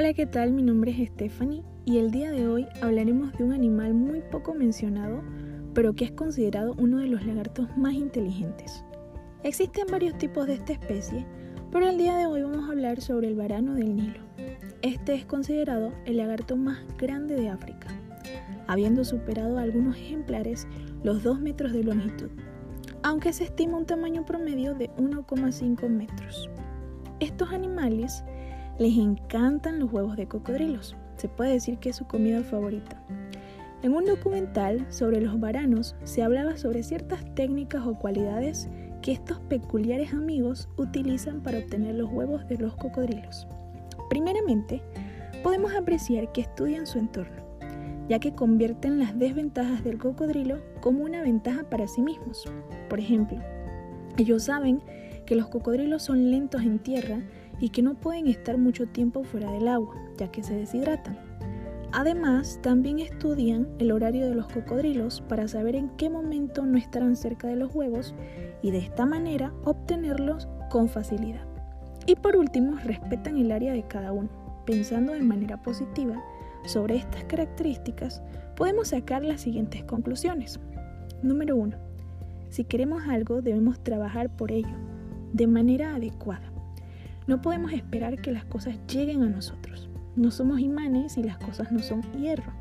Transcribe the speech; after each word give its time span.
Hola, 0.00 0.14
¿qué 0.14 0.24
tal? 0.24 0.52
Mi 0.52 0.62
nombre 0.62 0.92
es 0.92 1.10
Stephanie 1.10 1.62
y 1.84 1.98
el 1.98 2.10
día 2.10 2.30
de 2.30 2.48
hoy 2.48 2.66
hablaremos 2.80 3.34
de 3.34 3.44
un 3.44 3.52
animal 3.52 3.92
muy 3.92 4.22
poco 4.22 4.54
mencionado, 4.54 5.22
pero 5.74 5.92
que 5.92 6.06
es 6.06 6.12
considerado 6.12 6.74
uno 6.78 7.00
de 7.00 7.06
los 7.06 7.26
lagartos 7.26 7.68
más 7.76 7.92
inteligentes. 7.92 8.82
Existen 9.42 9.84
varios 9.90 10.16
tipos 10.16 10.46
de 10.46 10.54
esta 10.54 10.72
especie, 10.72 11.26
pero 11.70 11.86
el 11.86 11.98
día 11.98 12.16
de 12.16 12.24
hoy 12.24 12.40
vamos 12.40 12.66
a 12.66 12.72
hablar 12.72 13.02
sobre 13.02 13.28
el 13.28 13.34
varano 13.34 13.74
del 13.74 13.94
Nilo. 13.94 14.20
Este 14.80 15.12
es 15.12 15.26
considerado 15.26 15.92
el 16.06 16.16
lagarto 16.16 16.56
más 16.56 16.78
grande 16.96 17.36
de 17.36 17.50
África, 17.50 17.88
habiendo 18.68 19.04
superado 19.04 19.58
a 19.58 19.62
algunos 19.64 19.98
ejemplares 19.98 20.66
los 21.02 21.22
2 21.22 21.40
metros 21.40 21.74
de 21.74 21.84
longitud, 21.84 22.30
aunque 23.02 23.34
se 23.34 23.44
estima 23.44 23.76
un 23.76 23.84
tamaño 23.84 24.24
promedio 24.24 24.72
de 24.72 24.88
1,5 24.92 25.90
metros. 25.90 26.48
Estos 27.20 27.52
animales 27.52 28.24
les 28.80 28.96
encantan 28.96 29.78
los 29.78 29.92
huevos 29.92 30.16
de 30.16 30.26
cocodrilos. 30.26 30.96
Se 31.16 31.28
puede 31.28 31.52
decir 31.52 31.76
que 31.78 31.90
es 31.90 31.96
su 31.96 32.06
comida 32.06 32.42
favorita. 32.42 32.98
En 33.82 33.92
un 33.92 34.06
documental 34.06 34.86
sobre 34.88 35.20
los 35.20 35.38
varanos 35.38 35.94
se 36.04 36.22
hablaba 36.22 36.56
sobre 36.56 36.82
ciertas 36.82 37.22
técnicas 37.34 37.86
o 37.86 37.98
cualidades 37.98 38.70
que 39.02 39.12
estos 39.12 39.38
peculiares 39.40 40.14
amigos 40.14 40.66
utilizan 40.78 41.42
para 41.42 41.58
obtener 41.58 41.94
los 41.94 42.10
huevos 42.10 42.48
de 42.48 42.56
los 42.56 42.74
cocodrilos. 42.74 43.46
Primeramente, 44.08 44.82
podemos 45.42 45.74
apreciar 45.74 46.32
que 46.32 46.40
estudian 46.40 46.86
su 46.86 46.98
entorno, 46.98 47.42
ya 48.08 48.18
que 48.18 48.34
convierten 48.34 48.98
las 48.98 49.18
desventajas 49.18 49.84
del 49.84 49.98
cocodrilo 49.98 50.58
como 50.80 51.04
una 51.04 51.20
ventaja 51.20 51.64
para 51.64 51.86
sí 51.86 52.00
mismos. 52.00 52.50
Por 52.88 52.98
ejemplo, 52.98 53.38
ellos 54.16 54.44
saben 54.44 54.82
que 55.26 55.36
los 55.36 55.48
cocodrilos 55.48 56.02
son 56.02 56.30
lentos 56.30 56.62
en 56.62 56.78
tierra 56.78 57.20
y 57.60 57.70
que 57.70 57.82
no 57.82 57.94
pueden 57.94 58.26
estar 58.26 58.58
mucho 58.58 58.86
tiempo 58.86 59.24
fuera 59.24 59.50
del 59.52 59.68
agua, 59.68 59.94
ya 60.18 60.30
que 60.30 60.42
se 60.42 60.54
deshidratan. 60.54 61.18
Además, 61.92 62.60
también 62.62 63.00
estudian 63.00 63.66
el 63.78 63.90
horario 63.90 64.28
de 64.28 64.34
los 64.34 64.46
cocodrilos 64.46 65.22
para 65.22 65.48
saber 65.48 65.74
en 65.74 65.88
qué 65.96 66.08
momento 66.08 66.64
no 66.64 66.78
estarán 66.78 67.16
cerca 67.16 67.48
de 67.48 67.56
los 67.56 67.74
huevos 67.74 68.14
y 68.62 68.70
de 68.70 68.78
esta 68.78 69.06
manera 69.06 69.52
obtenerlos 69.64 70.46
con 70.70 70.88
facilidad. 70.88 71.44
Y 72.06 72.14
por 72.14 72.36
último, 72.36 72.76
respetan 72.84 73.36
el 73.38 73.50
área 73.50 73.72
de 73.72 73.82
cada 73.82 74.12
uno. 74.12 74.28
Pensando 74.66 75.12
de 75.12 75.22
manera 75.22 75.60
positiva 75.62 76.22
sobre 76.64 76.96
estas 76.96 77.24
características, 77.24 78.22
podemos 78.56 78.88
sacar 78.88 79.24
las 79.24 79.40
siguientes 79.40 79.82
conclusiones. 79.82 80.60
Número 81.22 81.56
1. 81.56 81.76
Si 82.50 82.64
queremos 82.64 83.02
algo, 83.08 83.42
debemos 83.42 83.82
trabajar 83.82 84.28
por 84.28 84.52
ello, 84.52 84.76
de 85.32 85.46
manera 85.46 85.94
adecuada. 85.94 86.52
No 87.26 87.40
podemos 87.42 87.72
esperar 87.72 88.20
que 88.20 88.32
las 88.32 88.44
cosas 88.44 88.76
lleguen 88.86 89.22
a 89.22 89.28
nosotros. 89.28 89.88
No 90.16 90.30
somos 90.30 90.60
imanes 90.60 91.16
y 91.16 91.22
las 91.22 91.38
cosas 91.38 91.70
no 91.70 91.80
son 91.80 92.02
hierro. 92.12 92.52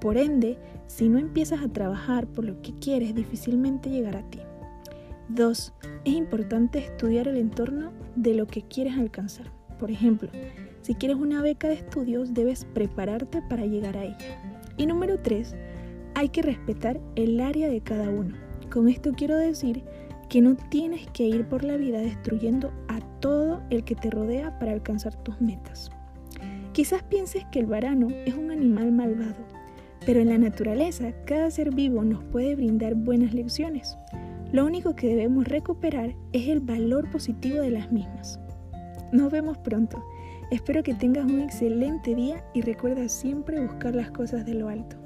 Por 0.00 0.16
ende, 0.16 0.58
si 0.86 1.08
no 1.08 1.18
empiezas 1.18 1.62
a 1.62 1.68
trabajar 1.68 2.26
por 2.26 2.44
lo 2.44 2.60
que 2.62 2.72
quieres, 2.78 3.14
difícilmente 3.14 3.90
llegará 3.90 4.20
a 4.20 4.30
ti. 4.30 4.40
2. 5.28 5.72
Es 6.04 6.12
importante 6.12 6.78
estudiar 6.78 7.28
el 7.28 7.36
entorno 7.36 7.92
de 8.16 8.34
lo 8.34 8.46
que 8.46 8.62
quieres 8.62 8.96
alcanzar. 8.98 9.46
Por 9.78 9.90
ejemplo, 9.90 10.28
si 10.82 10.94
quieres 10.94 11.16
una 11.16 11.42
beca 11.42 11.68
de 11.68 11.74
estudios, 11.74 12.34
debes 12.34 12.64
prepararte 12.64 13.42
para 13.42 13.66
llegar 13.66 13.96
a 13.96 14.04
ella. 14.04 14.42
Y 14.76 14.86
número 14.86 15.18
3. 15.20 15.54
Hay 16.14 16.28
que 16.28 16.42
respetar 16.42 17.00
el 17.16 17.40
área 17.40 17.68
de 17.68 17.80
cada 17.80 18.10
uno. 18.10 18.34
Con 18.70 18.88
esto 18.88 19.12
quiero 19.12 19.36
decir 19.36 19.84
que 20.32 20.40
no 20.40 20.56
tienes 20.56 21.06
que 21.08 21.24
ir 21.24 21.46
por 21.46 21.62
la 21.62 21.76
vida 21.76 22.00
destruyendo 22.00 22.72
a 22.88 23.00
todo 23.20 23.62
el 23.68 23.84
que 23.84 23.94
te 23.94 24.08
rodea 24.08 24.58
para 24.58 24.72
alcanzar 24.72 25.14
tus 25.14 25.38
metas. 25.42 25.90
Quizás 26.72 27.02
pienses 27.02 27.44
que 27.52 27.58
el 27.58 27.66
varano 27.66 28.08
es 28.24 28.32
un 28.32 28.50
animal 28.50 28.92
malvado, 28.92 29.44
pero 30.06 30.20
en 30.20 30.30
la 30.30 30.38
naturaleza 30.38 31.12
cada 31.26 31.50
ser 31.50 31.74
vivo 31.74 32.02
nos 32.02 32.24
puede 32.24 32.54
brindar 32.54 32.94
buenas 32.94 33.34
lecciones. 33.34 33.98
Lo 34.52 34.64
único 34.64 34.96
que 34.96 35.08
debemos 35.08 35.48
recuperar 35.48 36.14
es 36.32 36.48
el 36.48 36.60
valor 36.60 37.10
positivo 37.10 37.60
de 37.60 37.70
las 37.70 37.92
mismas. 37.92 38.40
Nos 39.12 39.30
vemos 39.30 39.58
pronto. 39.58 40.02
Espero 40.50 40.82
que 40.82 40.94
tengas 40.94 41.26
un 41.26 41.40
excelente 41.40 42.14
día 42.14 42.42
y 42.54 42.62
recuerda 42.62 43.06
siempre 43.10 43.60
buscar 43.60 43.94
las 43.94 44.10
cosas 44.10 44.46
de 44.46 44.54
lo 44.54 44.70
alto. 44.70 44.96